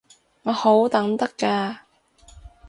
[0.41, 1.77] 我好等得㗎